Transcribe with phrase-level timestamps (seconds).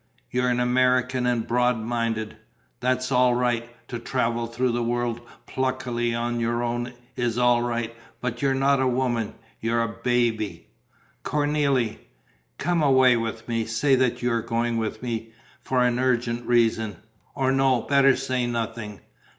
[0.31, 2.35] You're an American and broad minded:
[2.79, 7.93] that's all right; to travel through the world pluckily on your own is all right;
[8.19, 10.69] but you're not a woman, you're a baby!"
[11.23, 11.99] "Cornélie...."
[12.57, 15.33] "Come away with me; say that you're going with me...
[15.61, 16.95] for an urgent reason.
[17.35, 17.83] Or no...
[17.83, 19.01] better say nothing.